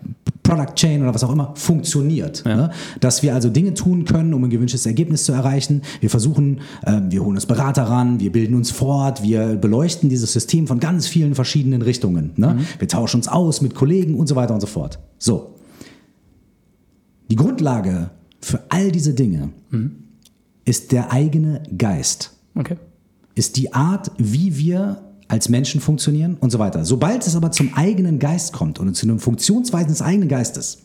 Product 0.49 0.73
Chain 0.75 1.03
oder 1.03 1.13
was 1.13 1.23
auch 1.23 1.31
immer 1.31 1.53
funktioniert. 1.55 2.43
Ne? 2.43 2.71
Dass 2.99 3.21
wir 3.21 3.35
also 3.35 3.49
Dinge 3.49 3.75
tun 3.75 4.05
können, 4.05 4.33
um 4.33 4.43
ein 4.43 4.49
gewünschtes 4.49 4.85
Ergebnis 4.85 5.23
zu 5.25 5.31
erreichen. 5.31 5.83
Wir 5.99 6.09
versuchen, 6.09 6.61
äh, 6.85 6.99
wir 7.09 7.23
holen 7.23 7.35
uns 7.35 7.45
Berater 7.45 7.83
ran, 7.83 8.19
wir 8.19 8.31
bilden 8.31 8.55
uns 8.55 8.71
fort, 8.71 9.21
wir 9.21 9.55
beleuchten 9.55 10.09
dieses 10.09 10.33
System 10.33 10.65
von 10.65 10.79
ganz 10.79 11.05
vielen 11.07 11.35
verschiedenen 11.35 11.81
Richtungen. 11.83 12.31
Ne? 12.35 12.59
Wir 12.79 12.87
tauschen 12.87 13.17
uns 13.17 13.27
aus 13.27 13.61
mit 13.61 13.75
Kollegen 13.75 14.15
und 14.15 14.27
so 14.27 14.35
weiter 14.35 14.53
und 14.55 14.61
so 14.61 14.67
fort. 14.67 14.99
So. 15.19 15.55
Die 17.29 17.35
Grundlage 17.35 18.09
für 18.41 18.63
all 18.69 18.91
diese 18.91 19.13
Dinge 19.13 19.49
ist 20.65 20.91
der 20.91 21.11
eigene 21.11 21.61
Geist 21.77 22.35
Okay. 22.57 22.77
ist 23.35 23.55
die 23.57 23.73
Art, 23.73 24.11
wie 24.17 24.57
wir 24.57 25.03
als 25.29 25.47
Menschen 25.47 25.79
funktionieren 25.79 26.35
und 26.41 26.49
so 26.51 26.59
weiter. 26.59 26.83
Sobald 26.83 27.25
es 27.25 27.35
aber 27.37 27.51
zum 27.51 27.73
eigenen 27.75 28.19
Geist 28.19 28.51
kommt 28.51 28.79
und 28.79 28.93
zu 28.95 29.05
einer 29.07 29.17
Funktionsweise 29.19 29.87
des 29.87 30.01
eigenen 30.01 30.27
Geistes, 30.27 30.79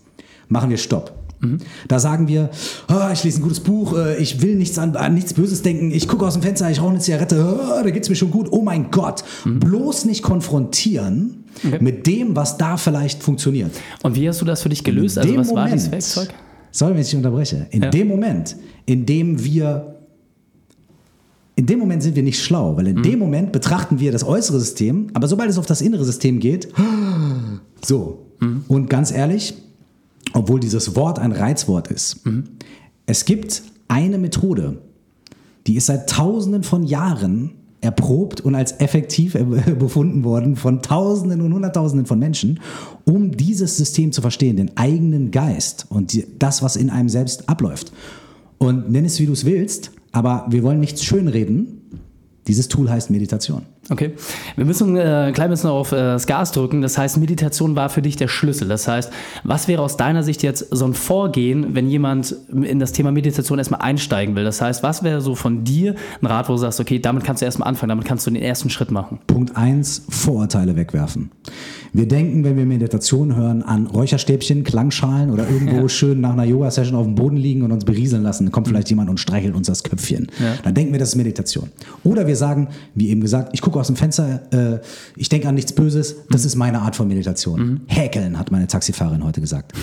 machen 0.48 0.70
wir 0.70 0.76
Stopp. 0.78 1.12
Da 1.88 1.98
sagen 1.98 2.26
wir, 2.26 2.48
ah, 2.88 3.10
ich 3.12 3.22
lese 3.22 3.40
ein 3.40 3.42
gutes 3.42 3.60
Buch, 3.60 3.94
äh, 3.98 4.16
ich 4.16 4.40
will 4.40 4.54
nichts 4.56 4.78
an, 4.78 4.96
an 4.96 5.12
nichts 5.12 5.34
Böses 5.34 5.60
denken, 5.60 5.90
ich 5.92 6.08
gucke 6.08 6.24
aus 6.26 6.32
dem 6.32 6.42
Fenster, 6.42 6.70
ich 6.70 6.80
rauche 6.80 6.90
eine 6.92 7.00
Zigarette, 7.00 7.36
ah, 7.60 7.82
da 7.82 7.90
geht's 7.90 8.08
mir 8.08 8.14
schon 8.14 8.30
gut. 8.30 8.48
Oh 8.50 8.62
mein 8.62 8.90
Gott, 8.90 9.24
bloß 9.44 10.06
nicht 10.06 10.22
konfrontieren 10.22 11.44
mit 11.80 12.06
dem, 12.06 12.34
was 12.34 12.56
da 12.56 12.78
vielleicht 12.78 13.22
funktioniert. 13.22 13.72
Und 14.02 14.14
wie 14.16 14.26
hast 14.26 14.40
du 14.40 14.46
das 14.46 14.62
für 14.62 14.70
dich 14.70 14.84
gelöst? 14.84 15.18
Also 15.18 15.30
dem 15.30 15.40
was 15.40 15.48
war 15.48 15.54
Moment- 15.64 15.74
dieses 15.74 15.90
Werkzeug? 15.90 16.28
Sorry, 16.70 16.94
wenn 16.94 17.00
ich 17.02 17.08
dich 17.08 17.16
unterbreche. 17.16 17.66
In 17.70 17.82
Ja. 17.82 17.90
dem 17.90 18.08
Moment, 18.08 18.56
in 18.86 19.04
dem 19.04 19.44
wir, 19.44 19.96
in 21.56 21.66
dem 21.66 21.78
Moment 21.78 22.02
sind 22.02 22.16
wir 22.16 22.22
nicht 22.22 22.42
schlau, 22.42 22.76
weil 22.76 22.88
in 22.88 23.02
dem 23.02 23.18
Moment 23.18 23.52
betrachten 23.52 24.00
wir 24.00 24.10
das 24.10 24.24
äußere 24.24 24.58
System, 24.58 25.08
aber 25.14 25.28
sobald 25.28 25.50
es 25.50 25.58
auf 25.58 25.66
das 25.66 25.80
innere 25.80 26.04
System 26.04 26.40
geht, 26.40 26.68
so. 27.84 28.26
Und 28.68 28.90
ganz 28.90 29.10
ehrlich, 29.10 29.54
obwohl 30.34 30.60
dieses 30.60 30.96
Wort 30.96 31.18
ein 31.18 31.32
Reizwort 31.32 31.88
ist, 31.88 32.20
es 33.06 33.24
gibt 33.24 33.62
eine 33.88 34.18
Methode, 34.18 34.82
die 35.66 35.76
ist 35.76 35.86
seit 35.86 36.10
Tausenden 36.10 36.62
von 36.62 36.82
Jahren 36.82 37.52
erprobt 37.80 38.40
und 38.40 38.54
als 38.54 38.80
effektiv 38.80 39.34
befunden 39.78 40.24
worden 40.24 40.56
von 40.56 40.82
Tausenden 40.82 41.40
und 41.42 41.52
Hunderttausenden 41.52 42.06
von 42.06 42.18
Menschen, 42.18 42.60
um 43.04 43.30
dieses 43.30 43.76
System 43.76 44.10
zu 44.10 44.22
verstehen, 44.22 44.56
den 44.56 44.76
eigenen 44.76 45.30
Geist 45.30 45.86
und 45.90 46.12
die, 46.12 46.26
das, 46.38 46.62
was 46.62 46.76
in 46.76 46.90
einem 46.90 47.08
selbst 47.08 47.48
abläuft. 47.48 47.92
Und 48.58 48.90
nenn 48.90 49.04
es, 49.04 49.20
wie 49.20 49.26
du 49.26 49.32
es 49.32 49.44
willst, 49.44 49.92
aber 50.14 50.46
wir 50.48 50.62
wollen 50.62 50.78
nichts 50.78 51.04
schönreden. 51.04 51.82
Dieses 52.46 52.68
Tool 52.68 52.88
heißt 52.88 53.10
Meditation. 53.10 53.62
Okay, 53.90 54.12
wir 54.56 54.64
müssen 54.64 54.96
äh, 54.96 55.26
ein 55.26 55.34
klein 55.34 55.50
bisschen 55.50 55.68
auf 55.68 55.92
äh, 55.92 55.96
das 55.96 56.26
Gas 56.26 56.52
drücken. 56.52 56.80
Das 56.80 56.96
heißt, 56.96 57.18
Meditation 57.18 57.76
war 57.76 57.90
für 57.90 58.00
dich 58.00 58.16
der 58.16 58.28
Schlüssel. 58.28 58.66
Das 58.66 58.88
heißt, 58.88 59.12
was 59.42 59.68
wäre 59.68 59.82
aus 59.82 59.96
deiner 59.96 60.22
Sicht 60.22 60.42
jetzt 60.42 60.68
so 60.70 60.86
ein 60.86 60.94
Vorgehen, 60.94 61.74
wenn 61.74 61.88
jemand 61.88 62.34
in 62.50 62.78
das 62.78 62.92
Thema 62.92 63.12
Meditation 63.12 63.58
erstmal 63.58 63.82
einsteigen 63.82 64.36
will? 64.36 64.44
Das 64.44 64.62
heißt, 64.62 64.82
was 64.82 65.02
wäre 65.02 65.20
so 65.20 65.34
von 65.34 65.64
dir 65.64 65.96
ein 66.22 66.26
Rat, 66.26 66.48
wo 66.48 66.54
du 66.54 66.58
sagst, 66.58 66.80
okay, 66.80 66.98
damit 66.98 67.24
kannst 67.24 67.42
du 67.42 67.44
erstmal 67.44 67.68
anfangen, 67.68 67.90
damit 67.90 68.06
kannst 68.06 68.26
du 68.26 68.30
den 68.30 68.42
ersten 68.42 68.70
Schritt 68.70 68.90
machen? 68.90 69.18
Punkt 69.26 69.56
1, 69.56 70.06
Vorurteile 70.08 70.76
wegwerfen. 70.76 71.30
Wir 71.92 72.08
denken, 72.08 72.42
wenn 72.42 72.56
wir 72.56 72.66
Meditation 72.66 73.36
hören, 73.36 73.62
an 73.62 73.86
Räucherstäbchen, 73.86 74.64
Klangschalen 74.64 75.30
oder 75.30 75.48
irgendwo 75.48 75.76
ja. 75.82 75.88
schön 75.88 76.20
nach 76.20 76.32
einer 76.32 76.44
Yoga-Session 76.44 76.96
auf 76.96 77.04
dem 77.04 77.14
Boden 77.14 77.36
liegen 77.36 77.62
und 77.62 77.70
uns 77.70 77.84
berieseln 77.84 78.22
lassen. 78.22 78.46
Dann 78.46 78.52
kommt 78.52 78.66
vielleicht 78.66 78.90
jemand 78.90 79.10
und 79.10 79.20
streichelt 79.20 79.54
uns 79.54 79.68
das 79.68 79.84
Köpfchen. 79.84 80.26
Ja. 80.40 80.54
Dann 80.64 80.74
denken 80.74 80.92
wir, 80.92 80.98
das 80.98 81.10
ist 81.10 81.14
Meditation. 81.14 81.68
Oder 82.02 82.26
wir 82.26 82.34
sagen, 82.34 82.68
wie 82.94 83.10
eben 83.10 83.20
gesagt, 83.20 83.50
ich 83.52 83.60
gucke 83.60 83.73
aus 83.80 83.88
dem 83.88 83.96
Fenster, 83.96 84.42
äh, 84.52 84.80
ich 85.16 85.28
denke 85.28 85.48
an 85.48 85.54
nichts 85.54 85.72
Böses, 85.72 86.16
das 86.30 86.42
mhm. 86.42 86.46
ist 86.46 86.54
meine 86.56 86.80
Art 86.82 86.96
von 86.96 87.08
Meditation. 87.08 87.60
Mhm. 87.60 87.80
Häkeln, 87.86 88.38
hat 88.38 88.50
meine 88.50 88.66
Taxifahrerin 88.66 89.24
heute 89.24 89.40
gesagt. 89.40 89.72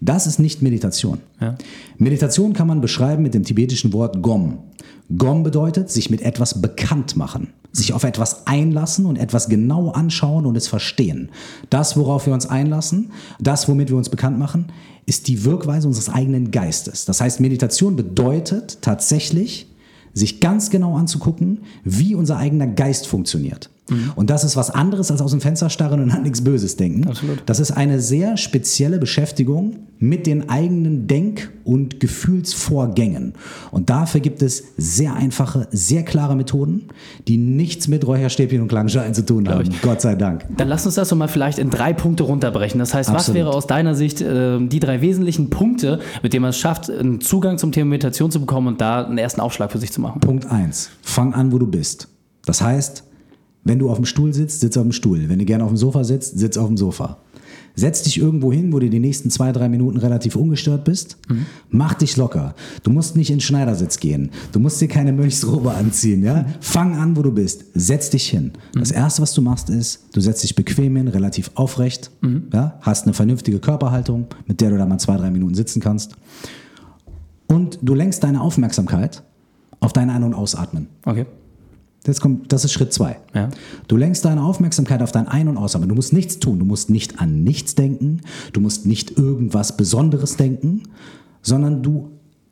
Das 0.00 0.26
ist 0.26 0.38
nicht 0.38 0.60
Meditation. 0.60 1.20
Ja. 1.40 1.54
Meditation 1.96 2.52
kann 2.52 2.66
man 2.66 2.82
beschreiben 2.82 3.22
mit 3.22 3.32
dem 3.32 3.42
tibetischen 3.42 3.94
Wort 3.94 4.20
Gom. 4.22 4.58
Gom 5.16 5.42
bedeutet, 5.42 5.90
sich 5.90 6.10
mit 6.10 6.20
etwas 6.20 6.60
bekannt 6.60 7.16
machen, 7.16 7.54
sich 7.72 7.94
auf 7.94 8.04
etwas 8.04 8.46
einlassen 8.46 9.06
und 9.06 9.16
etwas 9.16 9.48
genau 9.48 9.90
anschauen 9.90 10.44
und 10.44 10.56
es 10.56 10.68
verstehen. 10.68 11.30
Das, 11.70 11.96
worauf 11.96 12.26
wir 12.26 12.34
uns 12.34 12.44
einlassen, 12.44 13.12
das, 13.40 13.66
womit 13.66 13.88
wir 13.88 13.96
uns 13.96 14.10
bekannt 14.10 14.38
machen, 14.38 14.66
ist 15.06 15.28
die 15.28 15.44
Wirkweise 15.44 15.86
unseres 15.86 16.08
eigenen 16.08 16.50
Geistes. 16.50 17.06
Das 17.06 17.20
heißt, 17.20 17.40
Meditation 17.40 17.96
bedeutet 17.96 18.82
tatsächlich, 18.82 19.73
sich 20.14 20.40
ganz 20.40 20.70
genau 20.70 20.96
anzugucken, 20.96 21.60
wie 21.84 22.14
unser 22.14 22.38
eigener 22.38 22.66
Geist 22.66 23.06
funktioniert. 23.06 23.70
Mhm. 23.88 24.12
Und 24.14 24.30
das 24.30 24.44
ist 24.44 24.56
was 24.56 24.70
anderes 24.70 25.10
als 25.10 25.20
aus 25.20 25.30
dem 25.30 25.40
Fenster 25.40 25.68
starren 25.68 26.00
und 26.00 26.10
an 26.10 26.22
nichts 26.22 26.42
Böses 26.42 26.76
denken. 26.76 27.06
Absolut. 27.06 27.42
Das 27.46 27.60
ist 27.60 27.70
eine 27.70 28.00
sehr 28.00 28.36
spezielle 28.36 28.98
Beschäftigung 28.98 29.80
mit 29.98 30.26
den 30.26 30.48
eigenen 30.48 31.06
Denk- 31.06 31.50
und 31.64 32.00
Gefühlsvorgängen. 32.00 33.34
Und 33.70 33.90
dafür 33.90 34.20
gibt 34.20 34.42
es 34.42 34.64
sehr 34.76 35.14
einfache, 35.14 35.68
sehr 35.70 36.02
klare 36.02 36.36
Methoden, 36.36 36.88
die 37.28 37.36
nichts 37.36 37.88
mit 37.88 38.06
Räucherstäbchen 38.06 38.60
und 38.60 38.68
Klangschalen 38.68 39.14
zu 39.14 39.24
tun 39.24 39.48
haben. 39.48 39.68
Gott 39.82 40.00
sei 40.00 40.14
Dank. 40.14 40.44
Dann 40.56 40.68
lass 40.68 40.84
uns 40.86 40.94
das 40.96 41.08
doch 41.08 41.16
mal 41.16 41.28
vielleicht 41.28 41.58
in 41.58 41.70
drei 41.70 41.92
Punkte 41.92 42.24
runterbrechen. 42.24 42.78
Das 42.78 42.92
heißt, 42.92 43.10
Absolut. 43.10 43.28
was 43.28 43.34
wäre 43.34 43.50
aus 43.50 43.66
deiner 43.66 43.94
Sicht 43.94 44.20
äh, 44.20 44.58
die 44.66 44.80
drei 44.80 45.00
wesentlichen 45.00 45.50
Punkte, 45.50 46.00
mit 46.22 46.32
denen 46.32 46.42
man 46.42 46.50
es 46.50 46.58
schafft, 46.58 46.90
einen 46.90 47.20
Zugang 47.20 47.58
zum 47.58 47.72
Thema 47.72 47.90
Meditation 47.90 48.30
zu 48.30 48.40
bekommen 48.40 48.68
und 48.68 48.80
da 48.80 49.04
einen 49.04 49.18
ersten 49.18 49.40
Aufschlag 49.40 49.72
für 49.72 49.78
sich 49.78 49.92
zu 49.92 50.00
machen? 50.00 50.20
Punkt 50.20 50.46
eins: 50.46 50.90
Fang 51.02 51.34
an, 51.34 51.52
wo 51.52 51.58
du 51.58 51.66
bist. 51.66 52.08
Das 52.44 52.60
heißt, 52.60 53.04
wenn 53.64 53.78
du 53.78 53.90
auf 53.90 53.96
dem 53.96 54.04
Stuhl 54.04 54.32
sitzt, 54.32 54.60
sitz 54.60 54.76
auf 54.76 54.82
dem 54.82 54.92
Stuhl. 54.92 55.28
Wenn 55.28 55.38
du 55.38 55.44
gerne 55.44 55.64
auf 55.64 55.70
dem 55.70 55.76
Sofa 55.76 56.04
sitzt, 56.04 56.38
sitz 56.38 56.56
auf 56.56 56.66
dem 56.66 56.76
Sofa. 56.76 57.18
Setz 57.76 58.02
dich 58.02 58.18
irgendwo 58.18 58.52
hin, 58.52 58.72
wo 58.72 58.78
du 58.78 58.88
die 58.88 59.00
nächsten 59.00 59.30
zwei, 59.30 59.50
drei 59.50 59.68
Minuten 59.68 59.96
relativ 59.96 60.36
ungestört 60.36 60.84
bist. 60.84 61.16
Mhm. 61.28 61.46
Mach 61.70 61.94
dich 61.94 62.16
locker. 62.16 62.54
Du 62.84 62.90
musst 62.90 63.16
nicht 63.16 63.30
in 63.30 63.36
den 63.36 63.40
Schneidersitz 63.40 63.98
gehen. 63.98 64.30
Du 64.52 64.60
musst 64.60 64.80
dir 64.80 64.86
keine 64.86 65.12
Mönchsrobe 65.12 65.74
anziehen. 65.74 66.22
Ja? 66.22 66.42
Mhm. 66.42 66.46
Fang 66.60 66.96
an, 66.96 67.16
wo 67.16 67.22
du 67.22 67.32
bist. 67.32 67.64
Setz 67.74 68.10
dich 68.10 68.28
hin. 68.28 68.52
Mhm. 68.74 68.78
Das 68.78 68.92
Erste, 68.92 69.22
was 69.22 69.32
du 69.34 69.42
machst, 69.42 69.70
ist, 69.70 70.04
du 70.12 70.20
setzt 70.20 70.44
dich 70.44 70.54
bequem 70.54 70.94
hin, 70.94 71.08
relativ 71.08 71.50
aufrecht. 71.54 72.12
Mhm. 72.20 72.44
Ja? 72.52 72.78
Hast 72.80 73.06
eine 73.06 73.14
vernünftige 73.14 73.58
Körperhaltung, 73.58 74.26
mit 74.46 74.60
der 74.60 74.70
du 74.70 74.78
da 74.78 74.86
mal 74.86 74.98
zwei, 74.98 75.16
drei 75.16 75.30
Minuten 75.32 75.54
sitzen 75.54 75.80
kannst. 75.80 76.14
Und 77.48 77.78
du 77.82 77.94
lenkst 77.94 78.22
deine 78.22 78.40
Aufmerksamkeit 78.40 79.24
auf 79.80 79.92
dein 79.92 80.10
Ein- 80.10 80.22
und 80.22 80.34
Ausatmen. 80.34 80.86
Okay. 81.04 81.26
Das, 82.04 82.20
kommt, 82.20 82.52
das 82.52 82.64
ist 82.64 82.72
Schritt 82.72 82.92
zwei. 82.92 83.16
Ja. 83.34 83.48
Du 83.88 83.96
lenkst 83.96 84.24
deine 84.24 84.42
Aufmerksamkeit 84.42 85.02
auf 85.02 85.10
dein 85.10 85.26
Ein- 85.26 85.48
und 85.48 85.56
Ausatmen. 85.56 85.88
Du 85.88 85.94
musst 85.94 86.12
nichts 86.12 86.38
tun. 86.38 86.58
Du 86.58 86.64
musst 86.64 86.90
nicht 86.90 87.18
an 87.18 87.42
nichts 87.42 87.74
denken. 87.74 88.20
Du 88.52 88.60
musst 88.60 88.86
nicht 88.86 89.18
irgendwas 89.18 89.76
Besonderes 89.76 90.36
denken, 90.36 90.82
sondern 91.42 91.82
du 91.82 92.10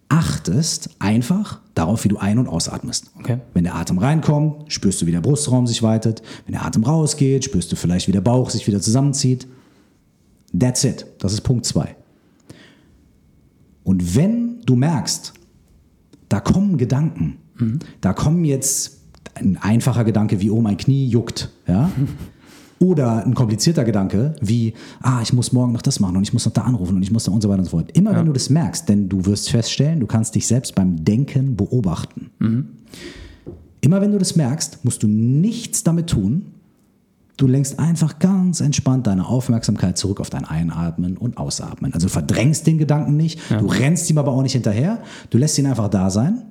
achtest 0.08 0.90
einfach 0.98 1.60
darauf, 1.74 2.04
wie 2.04 2.08
du 2.08 2.16
ein- 2.16 2.38
und 2.38 2.48
ausatmest. 2.48 3.10
Okay. 3.18 3.38
Wenn 3.52 3.64
der 3.64 3.74
Atem 3.74 3.98
reinkommt, 3.98 4.72
spürst 4.72 5.02
du, 5.02 5.06
wie 5.06 5.12
der 5.12 5.20
Brustraum 5.20 5.66
sich 5.66 5.82
weitet. 5.82 6.22
Wenn 6.46 6.52
der 6.52 6.64
Atem 6.64 6.84
rausgeht, 6.84 7.44
spürst 7.44 7.70
du 7.72 7.76
vielleicht, 7.76 8.08
wie 8.08 8.12
der 8.12 8.20
Bauch 8.22 8.48
sich 8.48 8.66
wieder 8.66 8.80
zusammenzieht. 8.80 9.46
That's 10.58 10.84
it. 10.84 11.06
Das 11.18 11.34
ist 11.34 11.42
Punkt 11.42 11.66
zwei. 11.66 11.94
Und 13.84 14.16
wenn 14.16 14.62
du 14.64 14.76
merkst, 14.76 15.34
da 16.30 16.40
kommen 16.40 16.78
Gedanken, 16.78 17.36
mhm. 17.58 17.80
da 18.00 18.14
kommen 18.14 18.44
jetzt 18.44 19.01
ein 19.34 19.58
einfacher 19.60 20.04
Gedanke 20.04 20.40
wie, 20.40 20.50
oh, 20.50 20.60
mein 20.60 20.76
Knie 20.76 21.06
juckt. 21.06 21.50
Ja? 21.66 21.90
Oder 22.78 23.24
ein 23.24 23.34
komplizierter 23.34 23.84
Gedanke 23.84 24.34
wie, 24.40 24.74
ah, 25.00 25.20
ich 25.22 25.32
muss 25.32 25.52
morgen 25.52 25.72
noch 25.72 25.82
das 25.82 26.00
machen 26.00 26.16
und 26.16 26.24
ich 26.24 26.32
muss 26.32 26.44
noch 26.46 26.52
da 26.52 26.62
anrufen 26.62 26.96
und 26.96 27.02
ich 27.02 27.12
muss 27.12 27.24
da 27.24 27.32
und 27.32 27.40
so 27.40 27.48
weiter 27.48 27.60
und 27.60 27.66
so 27.66 27.70
fort. 27.70 27.92
Immer 27.92 28.12
ja. 28.12 28.18
wenn 28.18 28.26
du 28.26 28.32
das 28.32 28.50
merkst, 28.50 28.88
denn 28.88 29.08
du 29.08 29.24
wirst 29.24 29.50
feststellen, 29.50 30.00
du 30.00 30.06
kannst 30.06 30.34
dich 30.34 30.48
selbst 30.48 30.74
beim 30.74 31.04
Denken 31.04 31.54
beobachten. 31.54 32.30
Mhm. 32.40 32.68
Immer 33.80 34.00
wenn 34.00 34.10
du 34.10 34.18
das 34.18 34.34
merkst, 34.34 34.84
musst 34.84 35.02
du 35.04 35.06
nichts 35.06 35.84
damit 35.84 36.08
tun. 36.08 36.46
Du 37.36 37.46
lenkst 37.46 37.78
einfach 37.78 38.18
ganz 38.18 38.60
entspannt 38.60 39.06
deine 39.06 39.26
Aufmerksamkeit 39.26 39.96
zurück 39.96 40.20
auf 40.20 40.30
dein 40.30 40.44
Einatmen 40.44 41.16
und 41.16 41.38
Ausatmen. 41.38 41.94
Also 41.94 42.08
du 42.08 42.12
verdrängst 42.12 42.66
den 42.66 42.78
Gedanken 42.78 43.16
nicht, 43.16 43.40
ja. 43.48 43.58
du 43.58 43.66
rennst 43.66 44.10
ihm 44.10 44.18
aber 44.18 44.32
auch 44.32 44.42
nicht 44.42 44.52
hinterher, 44.52 45.02
du 45.30 45.38
lässt 45.38 45.56
ihn 45.56 45.66
einfach 45.66 45.88
da 45.88 46.10
sein 46.10 46.42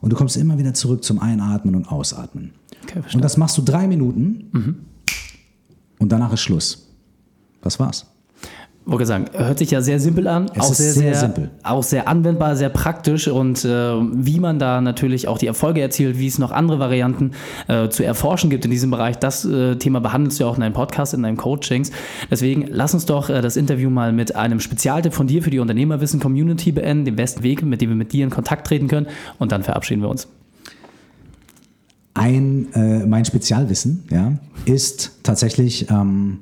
und 0.00 0.10
du 0.10 0.16
kommst 0.16 0.36
immer 0.36 0.58
wieder 0.58 0.74
zurück 0.74 1.04
zum 1.04 1.18
Einatmen 1.18 1.74
und 1.74 1.90
Ausatmen. 1.90 2.52
Okay, 2.82 3.02
und 3.14 3.22
das 3.22 3.36
machst 3.36 3.56
du 3.58 3.62
drei 3.62 3.86
Minuten 3.86 4.48
mhm. 4.52 4.76
und 5.98 6.10
danach 6.10 6.32
ist 6.32 6.40
Schluss. 6.40 6.88
Das 7.62 7.78
war's 7.78 8.09
wollte 8.86 9.06
sagen, 9.06 9.26
hört 9.32 9.58
sich 9.58 9.70
ja 9.70 9.82
sehr 9.82 10.00
simpel 10.00 10.26
an, 10.26 10.46
es 10.54 10.60
auch 10.62 10.74
sehr, 10.74 10.92
sehr, 10.92 11.02
sehr, 11.02 11.14
simpel. 11.14 11.50
auch 11.62 11.82
sehr 11.82 12.08
anwendbar, 12.08 12.56
sehr 12.56 12.70
praktisch 12.70 13.28
und 13.28 13.64
äh, 13.64 13.68
wie 13.68 14.40
man 14.40 14.58
da 14.58 14.80
natürlich 14.80 15.28
auch 15.28 15.38
die 15.38 15.46
Erfolge 15.46 15.80
erzielt, 15.80 16.18
wie 16.18 16.26
es 16.26 16.38
noch 16.38 16.50
andere 16.50 16.78
Varianten 16.78 17.32
äh, 17.68 17.88
zu 17.88 18.04
erforschen 18.04 18.50
gibt 18.50 18.64
in 18.64 18.70
diesem 18.70 18.90
Bereich, 18.90 19.18
das 19.18 19.44
äh, 19.44 19.76
Thema 19.76 20.00
behandelst 20.00 20.40
du 20.40 20.44
ja 20.44 20.50
auch 20.50 20.54
in 20.54 20.62
deinem 20.62 20.72
Podcast, 20.72 21.14
in 21.14 21.22
deinem 21.22 21.36
Coachings. 21.36 21.90
Deswegen 22.30 22.66
lass 22.68 22.94
uns 22.94 23.06
doch 23.06 23.28
äh, 23.28 23.42
das 23.42 23.56
Interview 23.56 23.90
mal 23.90 24.12
mit 24.12 24.34
einem 24.34 24.60
Spezialtipp 24.60 25.12
von 25.12 25.26
dir 25.26 25.42
für 25.42 25.50
die 25.50 25.58
Unternehmerwissen 25.58 26.18
Community 26.18 26.72
beenden, 26.72 27.04
dem 27.04 27.16
besten 27.16 27.42
Weg, 27.42 27.62
mit 27.62 27.80
dem 27.80 27.90
wir 27.90 27.96
mit 27.96 28.12
dir 28.12 28.24
in 28.24 28.30
Kontakt 28.30 28.66
treten 28.66 28.88
können 28.88 29.06
und 29.38 29.52
dann 29.52 29.62
verabschieden 29.62 30.02
wir 30.02 30.08
uns. 30.08 30.26
Ein, 32.14 32.66
äh, 32.74 33.06
mein 33.06 33.24
Spezialwissen 33.24 34.04
ja, 34.10 34.32
ist 34.64 35.20
tatsächlich 35.22 35.88
ähm, 35.90 36.40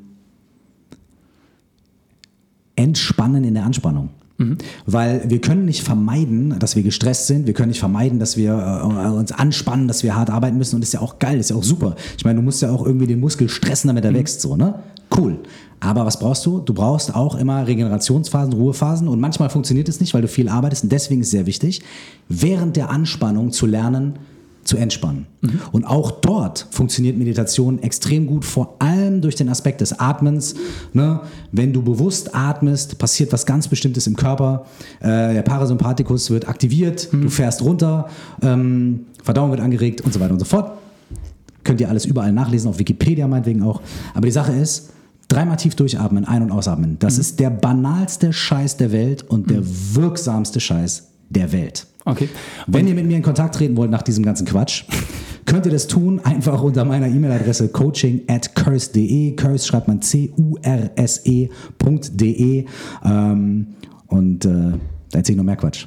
entspannen 2.79 3.45
in 3.45 3.55
der 3.55 3.65
Anspannung. 3.65 4.11
Mhm. 4.39 4.57
Weil 4.87 5.29
wir 5.29 5.41
können 5.41 5.65
nicht 5.65 5.83
vermeiden, 5.83 6.59
dass 6.61 6.77
wir 6.77 6.85
gestresst 6.85 7.27
sind. 7.27 7.47
Wir 7.47 7.55
können 7.55 7.71
nicht 7.71 7.81
vermeiden, 7.81 8.21
dass 8.21 8.37
wir 8.37 8.53
äh, 8.53 9.09
uns 9.09 9.33
anspannen, 9.33 9.89
dass 9.89 10.05
wir 10.05 10.15
hart 10.15 10.31
arbeiten 10.31 10.57
müssen. 10.57 10.77
Und 10.77 10.83
das 10.83 10.91
ist 10.91 10.95
ja 10.95 11.01
auch 11.01 11.19
geil, 11.19 11.39
das 11.39 11.47
ist 11.47 11.51
ja 11.51 11.57
auch 11.57 11.65
super. 11.65 11.97
Ich 12.17 12.25
meine, 12.25 12.37
du 12.37 12.43
musst 12.43 12.63
ja 12.63 12.71
auch 12.71 12.87
irgendwie 12.87 13.09
den 13.09 13.19
Muskel 13.19 13.49
stressen, 13.49 13.89
damit 13.89 14.05
er 14.05 14.13
mhm. 14.13 14.17
wächst, 14.17 14.41
so, 14.41 14.57
ne? 14.57 14.75
Cool. 15.17 15.39
Aber 15.81 16.07
was 16.07 16.19
brauchst 16.19 16.45
du? 16.47 16.61
Du 16.61 16.75
brauchst 16.75 17.15
auch 17.15 17.35
immer 17.35 17.67
Regenerationsphasen, 17.67 18.53
Ruhephasen. 18.53 19.09
Und 19.09 19.21
manchmal 19.21 19.51
funktioniert 19.51 19.89
es 19.89 20.01
nicht, 20.01 20.15
weil 20.15 20.23
du 20.23 20.29
viel 20.29 20.49
arbeitest. 20.49 20.85
Und 20.85 20.93
deswegen 20.93 21.21
ist 21.21 21.29
es 21.29 21.33
sehr 21.33 21.47
wichtig, 21.47 21.83
während 22.29 22.77
der 22.77 22.91
Anspannung 22.91 23.51
zu 23.51 23.67
lernen, 23.67 24.19
zu 24.69 24.77
entspannen. 24.77 25.27
Mhm. 25.41 25.61
Und 25.73 25.85
auch 25.87 26.11
dort 26.11 26.67
funktioniert 26.71 27.17
Meditation 27.17 27.83
extrem 27.83 28.27
gut, 28.27 28.45
vor 28.45 28.77
allem 28.81 29.23
durch 29.23 29.35
den 29.35 29.49
Aspekt 29.49 29.81
des 29.81 29.99
Atmens. 29.99 30.55
Ne? 30.93 31.21
Wenn 31.53 31.73
du 31.73 31.83
bewusst 31.83 32.35
atmest, 32.35 32.99
passiert 32.99 33.33
was 33.33 33.47
ganz 33.47 33.67
Bestimmtes 33.67 34.07
im 34.07 34.15
Körper. 34.15 34.67
Äh, 35.01 35.33
der 35.33 35.43
Parasympathikus 35.43 36.31
wird 36.31 36.49
aktiviert, 36.49 37.09
mhm. 37.11 37.23
du 37.23 37.31
fährst 37.31 37.63
runter, 37.63 38.09
ähm, 38.43 39.07
Verdauung 39.25 39.51
wird 39.51 39.61
angeregt 39.61 40.03
und 40.03 40.13
so 40.13 40.21
weiter 40.21 40.35
und 40.35 40.39
so 40.39 40.45
fort. 40.45 40.73
Könnt 41.65 41.81
ihr 41.81 41.89
alles 41.89 42.05
überall 42.05 42.33
nachlesen, 42.33 42.69
auf 42.69 42.79
Wikipedia 42.79 43.27
meinetwegen 43.27 43.63
auch. 43.63 43.81
Aber 44.13 44.27
die 44.27 44.33
Sache 44.33 44.53
ist, 44.53 44.91
dreimal 45.29 45.57
tief 45.57 45.77
durchatmen, 45.77 46.27
ein- 46.27 46.43
und 46.43 46.51
ausatmen. 46.51 46.99
Das 46.99 47.15
mhm. 47.15 47.21
ist 47.23 47.41
der 47.41 47.51
banalste 47.51 48.35
Scheiß 48.35 48.77
der 48.77 48.93
Welt 48.93 49.23
und 49.23 49.49
der 49.49 49.63
mhm. 49.63 49.95
wirksamste 49.95 50.61
Scheiß 50.61 51.09
der 51.31 51.53
Welt. 51.53 51.87
Okay. 52.09 52.29
Wenn 52.67 52.89
ihr 52.89 52.95
mit 52.95 53.07
mir 53.07 53.19
in 53.19 53.23
Kontakt 53.23 53.55
treten 53.57 53.77
wollt 53.77 53.91
nach 53.91 54.03
diesem 54.03 54.25
ganzen 54.25 54.47
Quatsch, 54.47 54.85
könnt 55.45 55.67
ihr 55.67 55.73
das 55.73 55.87
tun, 55.87 56.21
einfach 56.21 56.63
unter 56.63 56.87
meiner 56.87 57.07
E-Mail-Adresse 57.07 57.69
coaching 57.69 58.23
at 58.29 58.55
curse.de. 58.55 59.37
Curse 59.37 59.67
schreibt 59.67 59.89
man 59.89 60.01
C-U-R-S-E.de. 60.01 60.35
Ähm, 63.05 63.67
und 64.07 64.47
äh, 64.47 64.73
da 65.11 65.19
erzähle 65.19 65.35
ich 65.35 65.37
noch 65.39 65.45
mehr 65.45 65.57
Quatsch. 65.57 65.87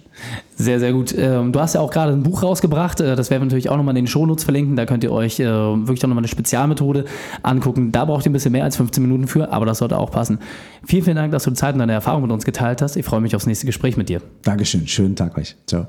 Sehr, 0.55 0.79
sehr 0.79 0.93
gut. 0.93 1.13
Ähm, 1.15 1.51
du 1.51 1.59
hast 1.59 1.75
ja 1.75 1.81
auch 1.81 1.91
gerade 1.91 2.11
ein 2.11 2.23
Buch 2.23 2.41
rausgebracht. 2.41 3.01
Äh, 3.01 3.15
das 3.15 3.29
werden 3.29 3.41
wir 3.41 3.45
natürlich 3.45 3.69
auch 3.69 3.77
nochmal 3.77 3.95
in 3.95 4.05
den 4.05 4.07
Shownotes 4.07 4.43
verlinken. 4.43 4.75
Da 4.75 4.85
könnt 4.85 5.03
ihr 5.03 5.11
euch 5.11 5.39
äh, 5.39 5.45
wirklich 5.45 6.03
auch 6.03 6.07
nochmal 6.07 6.21
eine 6.21 6.27
Spezialmethode 6.27 7.05
angucken. 7.43 7.91
Da 7.91 8.05
braucht 8.05 8.25
ihr 8.25 8.31
ein 8.31 8.33
bisschen 8.33 8.51
mehr 8.51 8.63
als 8.63 8.77
15 8.77 9.03
Minuten 9.03 9.27
für, 9.27 9.51
aber 9.51 9.65
das 9.65 9.77
sollte 9.77 9.97
auch 9.97 10.11
passen. 10.11 10.39
Vielen, 10.85 11.03
vielen 11.03 11.17
Dank, 11.17 11.31
dass 11.31 11.43
du 11.43 11.51
Zeit 11.51 11.73
und 11.73 11.79
deine 11.79 11.93
Erfahrung 11.93 12.23
mit 12.23 12.31
uns 12.31 12.45
geteilt 12.45 12.81
hast. 12.81 12.95
Ich 12.95 13.05
freue 13.05 13.21
mich 13.21 13.35
aufs 13.35 13.45
nächste 13.45 13.67
Gespräch 13.67 13.95
mit 13.95 14.09
dir. 14.09 14.21
Dankeschön. 14.43 14.87
Schönen 14.87 15.15
Tag 15.15 15.37
euch. 15.37 15.55
Ciao. 15.67 15.87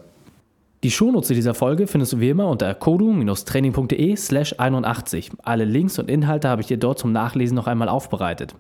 Die 0.85 0.91
Shownotes 0.91 1.29
dieser 1.29 1.55
Folge 1.55 1.87
findest 1.87 2.13
du 2.13 2.19
wie 2.19 2.31
immer 2.31 2.49
unter 2.49 2.75
kodu-training.de 2.75 4.17
slash 4.17 4.57
81. 4.59 5.31
Alle 5.45 5.65
Links 5.65 6.01
und 6.01 6.11
Inhalte 6.11 6.49
habe 6.49 6.61
ich 6.61 6.67
dir 6.67 6.77
dort 6.77 6.99
zum 6.99 7.13
Nachlesen 7.13 7.55
noch 7.55 7.69
einmal 7.69 7.89
aufbereitet. 7.89 8.57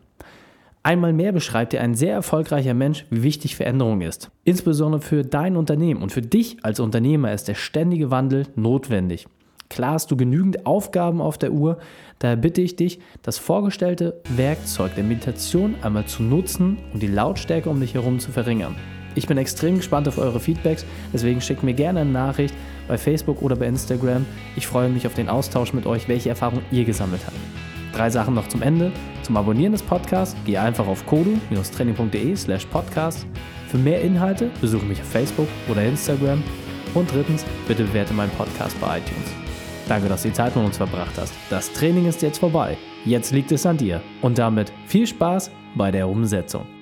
Einmal 0.84 1.12
mehr 1.12 1.32
beschreibt 1.32 1.72
dir 1.72 1.80
ein 1.80 1.96
sehr 1.96 2.14
erfolgreicher 2.14 2.74
Mensch, 2.74 3.06
wie 3.10 3.24
wichtig 3.24 3.56
Veränderung 3.56 4.02
ist. 4.02 4.30
Insbesondere 4.44 5.02
für 5.02 5.24
dein 5.24 5.56
Unternehmen 5.56 6.00
und 6.00 6.12
für 6.12 6.22
dich 6.22 6.64
als 6.64 6.78
Unternehmer 6.78 7.32
ist 7.32 7.48
der 7.48 7.56
ständige 7.56 8.12
Wandel 8.12 8.46
notwendig. 8.54 9.26
Klar 9.68 9.94
hast 9.94 10.12
du 10.12 10.16
genügend 10.16 10.64
Aufgaben 10.64 11.20
auf 11.20 11.38
der 11.38 11.50
Uhr, 11.50 11.78
daher 12.20 12.36
bitte 12.36 12.60
ich 12.60 12.76
dich, 12.76 13.00
das 13.22 13.38
vorgestellte 13.38 14.20
Werkzeug 14.36 14.94
der 14.94 15.02
Meditation 15.02 15.74
einmal 15.82 16.06
zu 16.06 16.22
nutzen 16.22 16.78
und 16.92 17.02
die 17.02 17.08
Lautstärke 17.08 17.68
um 17.68 17.80
dich 17.80 17.94
herum 17.94 18.20
zu 18.20 18.30
verringern. 18.30 18.76
Ich 19.14 19.26
bin 19.26 19.38
extrem 19.38 19.76
gespannt 19.76 20.08
auf 20.08 20.18
eure 20.18 20.40
Feedbacks, 20.40 20.84
deswegen 21.12 21.40
schickt 21.40 21.62
mir 21.62 21.74
gerne 21.74 22.00
eine 22.00 22.10
Nachricht 22.10 22.54
bei 22.88 22.98
Facebook 22.98 23.42
oder 23.42 23.56
bei 23.56 23.66
Instagram. 23.66 24.26
Ich 24.56 24.66
freue 24.66 24.88
mich 24.88 25.06
auf 25.06 25.14
den 25.14 25.28
Austausch 25.28 25.72
mit 25.72 25.86
euch, 25.86 26.08
welche 26.08 26.30
Erfahrungen 26.30 26.64
ihr 26.70 26.84
gesammelt 26.84 27.22
habt. 27.26 27.36
Drei 27.92 28.08
Sachen 28.08 28.34
noch 28.34 28.48
zum 28.48 28.62
Ende. 28.62 28.90
Zum 29.22 29.36
Abonnieren 29.36 29.72
des 29.72 29.82
Podcasts 29.82 30.34
geh 30.46 30.56
einfach 30.56 30.86
auf 30.86 31.04
kodu-training.de 31.06 32.34
slash 32.36 32.64
podcast. 32.66 33.26
Für 33.68 33.78
mehr 33.78 34.00
Inhalte 34.00 34.50
besuche 34.60 34.86
mich 34.86 35.00
auf 35.00 35.08
Facebook 35.08 35.48
oder 35.70 35.84
Instagram. 35.84 36.42
Und 36.94 37.12
drittens, 37.12 37.44
bitte 37.68 37.84
bewerte 37.84 38.14
meinen 38.14 38.32
Podcast 38.32 38.78
bei 38.80 38.98
iTunes. 38.98 39.32
Danke, 39.88 40.08
dass 40.08 40.22
du 40.22 40.28
die 40.28 40.34
Zeit 40.34 40.54
mit 40.56 40.64
uns 40.64 40.76
verbracht 40.76 41.14
hast. 41.18 41.34
Das 41.50 41.72
Training 41.72 42.06
ist 42.06 42.22
jetzt 42.22 42.38
vorbei. 42.38 42.76
Jetzt 43.04 43.32
liegt 43.32 43.52
es 43.52 43.66
an 43.66 43.76
dir. 43.76 44.00
Und 44.20 44.38
damit 44.38 44.72
viel 44.86 45.06
Spaß 45.06 45.50
bei 45.74 45.90
der 45.90 46.08
Umsetzung. 46.08 46.81